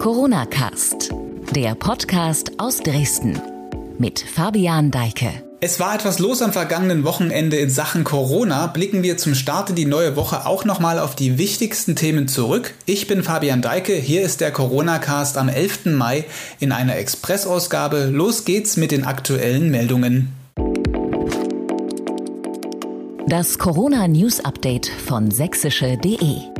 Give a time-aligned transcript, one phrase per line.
[0.00, 1.10] Corona Cast,
[1.54, 3.38] der Podcast aus Dresden
[3.98, 5.30] mit Fabian Deike.
[5.60, 8.66] Es war etwas los am vergangenen Wochenende in Sachen Corona.
[8.68, 12.72] Blicken wir zum Start in die neue Woche auch nochmal auf die wichtigsten Themen zurück.
[12.86, 15.84] Ich bin Fabian Deike, hier ist der Corona Cast am 11.
[15.84, 16.24] Mai
[16.60, 18.04] in einer Expressausgabe.
[18.06, 20.32] Los geht's mit den aktuellen Meldungen.
[23.26, 26.59] Das Corona News Update von sächsische.de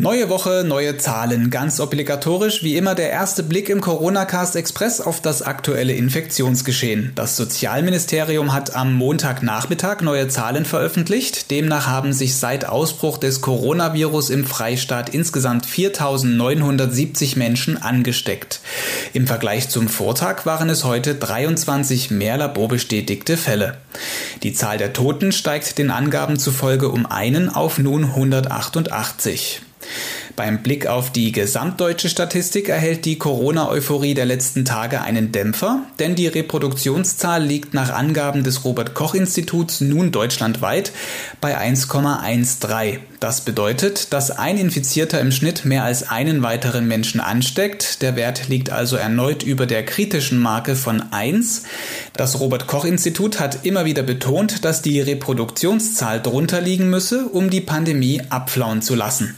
[0.00, 1.50] Neue Woche, neue Zahlen.
[1.50, 7.10] Ganz obligatorisch wie immer der erste Blick im Corona-Cast Express auf das aktuelle Infektionsgeschehen.
[7.16, 11.50] Das Sozialministerium hat am Montagnachmittag neue Zahlen veröffentlicht.
[11.50, 18.60] Demnach haben sich seit Ausbruch des Coronavirus im Freistaat insgesamt 4.970 Menschen angesteckt.
[19.14, 23.78] Im Vergleich zum Vortag waren es heute 23 mehr laborbestätigte Fälle.
[24.44, 29.62] Die Zahl der Toten steigt den Angaben zufolge um einen auf nun 188.
[30.36, 36.14] Beim Blick auf die gesamtdeutsche Statistik erhält die Corona-Euphorie der letzten Tage einen Dämpfer, denn
[36.14, 40.92] die Reproduktionszahl liegt nach Angaben des Robert Koch Instituts nun deutschlandweit
[41.40, 42.98] bei 1,13.
[43.18, 48.00] Das bedeutet, dass ein Infizierter im Schnitt mehr als einen weiteren Menschen ansteckt.
[48.00, 51.64] Der Wert liegt also erneut über der kritischen Marke von 1.
[52.16, 57.50] Das Robert Koch Institut hat immer wieder betont, dass die Reproduktionszahl drunter liegen müsse, um
[57.50, 59.34] die Pandemie abflauen zu lassen.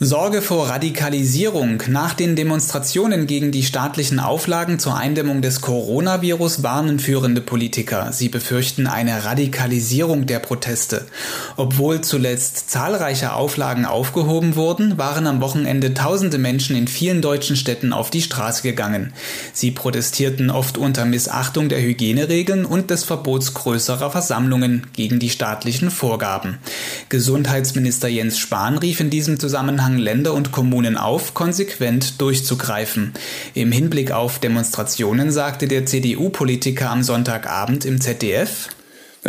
[0.00, 1.80] Sorge vor Radikalisierung.
[1.86, 8.10] Nach den Demonstrationen gegen die staatlichen Auflagen zur Eindämmung des Coronavirus warnen führende Politiker.
[8.12, 11.06] Sie befürchten eine Radikalisierung der Proteste.
[11.56, 17.92] Obwohl zuletzt zahlreiche Auflagen aufgehoben wurden, waren am Wochenende tausende Menschen in vielen deutschen Städten
[17.92, 19.12] auf die Straße gegangen.
[19.52, 25.92] Sie protestierten oft unter Missachtung der Hygieneregeln und des Verbots größerer Versammlungen gegen die staatlichen
[25.92, 26.58] Vorgaben.
[27.10, 33.12] Gesundheitsminister Jens Spahn rief in diesem Zusammenhang Zusammenhang Länder und Kommunen auf, konsequent durchzugreifen.
[33.52, 38.70] Im Hinblick auf Demonstrationen sagte der CDU-Politiker am Sonntagabend im ZDF,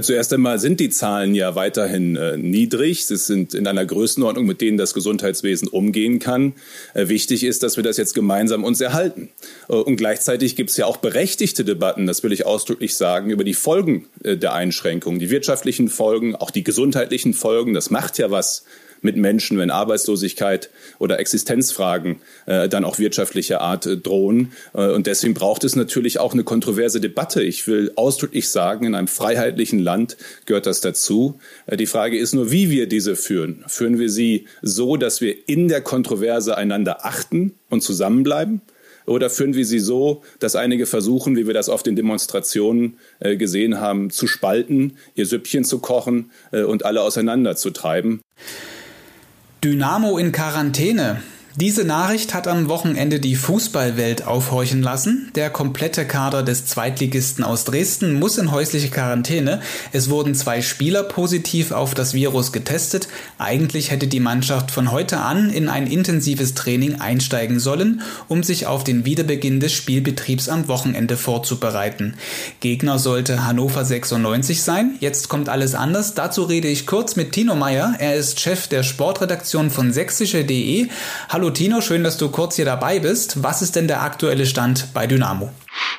[0.00, 3.06] Zuerst einmal sind die Zahlen ja weiterhin äh, niedrig.
[3.06, 6.54] Sie sind in einer Größenordnung, mit denen das Gesundheitswesen umgehen kann.
[6.94, 9.28] Äh, wichtig ist, dass wir das jetzt gemeinsam uns erhalten.
[9.68, 13.44] Äh, und gleichzeitig gibt es ja auch berechtigte Debatten, das will ich ausdrücklich sagen, über
[13.44, 17.72] die Folgen äh, der Einschränkungen, die wirtschaftlichen Folgen, auch die gesundheitlichen Folgen.
[17.72, 18.64] Das macht ja was
[19.04, 22.16] mit Menschen, wenn Arbeitslosigkeit oder Existenzfragen
[22.46, 24.52] äh, dann auch wirtschaftlicher Art äh, drohen.
[24.72, 27.42] Äh, und deswegen braucht es natürlich auch eine kontroverse Debatte.
[27.42, 30.16] Ich will ausdrücklich sagen, in einem freiheitlichen Land
[30.46, 31.38] gehört das dazu.
[31.66, 33.64] Äh, die Frage ist nur, wie wir diese führen.
[33.66, 38.62] Führen wir sie so, dass wir in der Kontroverse einander achten und zusammenbleiben?
[39.06, 43.36] Oder führen wir sie so, dass einige versuchen, wie wir das auf den Demonstrationen äh,
[43.36, 48.20] gesehen haben, zu spalten, ihr Süppchen zu kochen äh, und alle auseinanderzutreiben?
[49.64, 51.33] Dynamo in Quarantäne.
[51.56, 55.30] Diese Nachricht hat am Wochenende die Fußballwelt aufhorchen lassen.
[55.36, 59.60] Der komplette Kader des Zweitligisten aus Dresden muss in häusliche Quarantäne.
[59.92, 63.06] Es wurden zwei Spieler positiv auf das Virus getestet.
[63.38, 68.66] Eigentlich hätte die Mannschaft von heute an in ein intensives Training einsteigen sollen, um sich
[68.66, 72.14] auf den Wiederbeginn des Spielbetriebs am Wochenende vorzubereiten.
[72.58, 74.96] Gegner sollte Hannover 96 sein.
[74.98, 76.14] Jetzt kommt alles anders.
[76.14, 77.94] Dazu rede ich kurz mit Tino Meyer.
[78.00, 80.88] Er ist Chef der Sportredaktion von sächsische.de.
[81.28, 83.42] Hallo Hallo Tino, schön, dass du kurz hier dabei bist.
[83.42, 85.52] Was ist denn der aktuelle Stand bei Dynamo?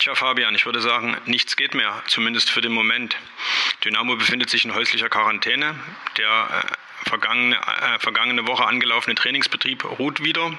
[0.00, 3.14] Tja, Fabian, ich würde sagen, nichts geht mehr, zumindest für den Moment.
[3.84, 5.76] Dynamo befindet sich in häuslicher Quarantäne.
[6.16, 10.58] Der äh, vergangene, äh, vergangene Woche angelaufene Trainingsbetrieb ruht wieder.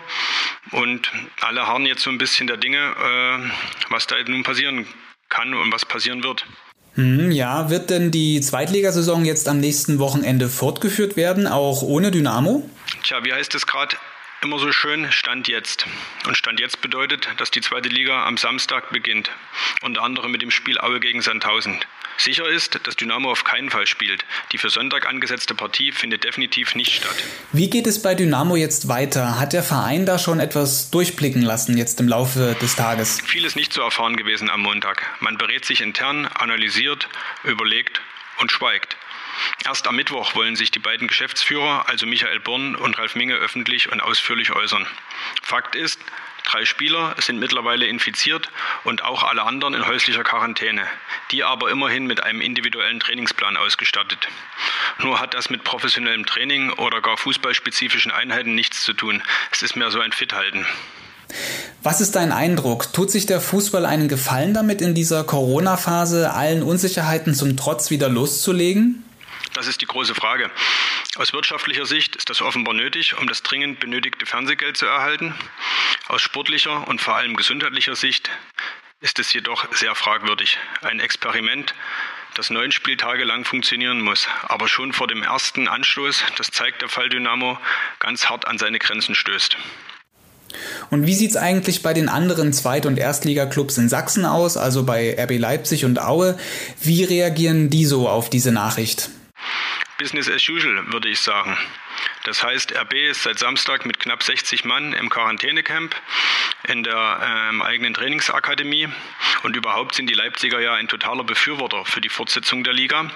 [0.71, 1.11] Und
[1.41, 3.51] alle harren jetzt so ein bisschen der Dinge, äh,
[3.89, 4.87] was da nun passieren
[5.27, 6.45] kann und was passieren wird.
[6.93, 12.69] Hm, ja, wird denn die Zweitligasaison jetzt am nächsten Wochenende fortgeführt werden, auch ohne Dynamo?
[13.03, 13.97] Tja, wie heißt es gerade?
[14.41, 15.85] Immer so schön Stand jetzt.
[16.25, 19.31] Und Stand jetzt bedeutet, dass die zweite Liga am Samstag beginnt.
[19.81, 21.79] Unter anderem mit dem Spiel Aue gegen Sandhausen.
[22.17, 24.25] Sicher ist, dass Dynamo auf keinen Fall spielt.
[24.51, 27.15] Die für Sonntag angesetzte Partie findet definitiv nicht statt.
[27.53, 29.39] Wie geht es bei Dynamo jetzt weiter?
[29.39, 33.21] Hat der Verein da schon etwas durchblicken lassen jetzt im Laufe des Tages?
[33.25, 35.05] Vieles nicht zu erfahren gewesen am Montag.
[35.21, 37.07] Man berät sich intern, analysiert,
[37.45, 38.01] überlegt
[38.39, 38.97] und schweigt.
[39.65, 43.91] Erst am Mittwoch wollen sich die beiden Geschäftsführer, also Michael Born und Ralf Minge, öffentlich
[43.91, 44.87] und ausführlich äußern.
[45.41, 45.99] Fakt ist,
[46.45, 48.49] drei Spieler sind mittlerweile infiziert
[48.83, 50.85] und auch alle anderen in häuslicher Quarantäne,
[51.31, 54.27] die aber immerhin mit einem individuellen Trainingsplan ausgestattet.
[54.99, 59.21] Nur hat das mit professionellem Training oder gar fußballspezifischen Einheiten nichts zu tun.
[59.51, 60.65] Es ist mehr so ein Fithalten.
[61.83, 62.91] Was ist dein Eindruck?
[62.91, 68.09] Tut sich der Fußball einen Gefallen damit, in dieser Corona-Phase allen Unsicherheiten zum Trotz wieder
[68.09, 69.05] loszulegen?
[69.53, 70.51] Das ist die große Frage.
[71.15, 75.33] Aus wirtschaftlicher Sicht ist das offenbar nötig, um das dringend benötigte Fernsehgeld zu erhalten.
[76.07, 78.29] Aus sportlicher und vor allem gesundheitlicher Sicht
[79.01, 80.57] ist es jedoch sehr fragwürdig.
[80.81, 81.73] Ein Experiment,
[82.35, 86.89] das neun Spieltage lang funktionieren muss, aber schon vor dem ersten Anstoß, das zeigt der
[86.89, 87.57] Fall Dynamo,
[87.99, 89.57] ganz hart an seine Grenzen stößt.
[90.89, 94.83] Und wie sieht es eigentlich bei den anderen Zweit- und Erstligaklubs in Sachsen aus, also
[94.83, 96.37] bei RB Leipzig und Aue?
[96.81, 99.09] Wie reagieren die so auf diese Nachricht?
[99.99, 101.57] Business as usual, würde ich sagen.
[102.23, 105.93] Das heißt, RB ist seit Samstag mit knapp 60 Mann im Quarantänecamp
[106.69, 108.87] in der ähm, eigenen Trainingsakademie.
[109.43, 113.11] Und überhaupt sind die Leipziger ja ein totaler Befürworter für die Fortsetzung der Liga.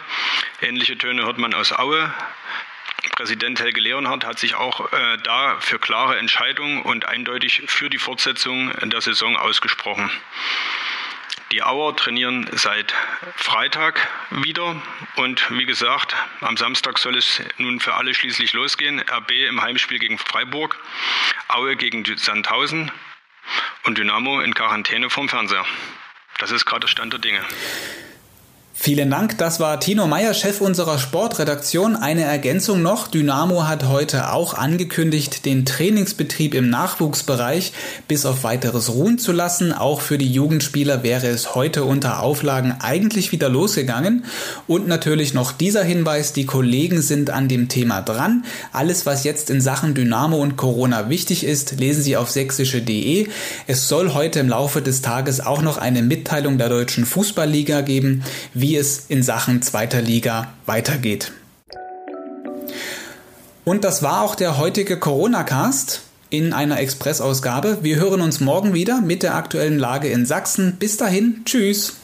[0.61, 2.13] Ähnliche Töne hört man aus Aue.
[3.15, 7.97] Präsident Helge Leonhardt hat sich auch äh, da für klare Entscheidungen und eindeutig für die
[7.97, 10.11] Fortsetzung der Saison ausgesprochen.
[11.51, 12.93] Die Auer trainieren seit
[13.35, 14.81] Freitag wieder
[15.17, 18.99] und wie gesagt, am Samstag soll es nun für alle schließlich losgehen.
[18.99, 20.79] RB im Heimspiel gegen Freiburg,
[21.47, 22.91] Aue gegen Sandhausen
[23.83, 25.65] und Dynamo in Quarantäne vom Fernseher.
[26.39, 27.45] Das ist gerade der Stand der Dinge.
[28.75, 31.95] Vielen Dank, das war Tino Meyer, Chef unserer Sportredaktion.
[31.95, 37.71] Eine Ergänzung noch, Dynamo hat heute auch angekündigt, den Trainingsbetrieb im Nachwuchsbereich
[38.07, 39.73] bis auf weiteres ruhen zu lassen.
[39.73, 44.25] Auch für die Jugendspieler wäre es heute unter Auflagen eigentlich wieder losgegangen.
[44.67, 48.43] Und natürlich noch dieser Hinweis, die Kollegen sind an dem Thema dran.
[48.71, 53.27] Alles, was jetzt in Sachen Dynamo und Corona wichtig ist, lesen Sie auf sächsische.de.
[53.67, 58.23] Es soll heute im Laufe des Tages auch noch eine Mitteilung der Deutschen Fußballliga geben,
[58.63, 61.33] wie es in Sachen zweiter Liga weitergeht.
[63.65, 65.99] Und das war auch der heutige Corona-Cast
[66.29, 67.79] in einer Express-Ausgabe.
[67.81, 70.77] Wir hören uns morgen wieder mit der aktuellen Lage in Sachsen.
[70.79, 71.97] Bis dahin, tschüss.